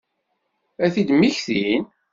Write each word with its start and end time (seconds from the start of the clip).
Ad 0.85 0.91
t-id-mmektin? 0.93 1.83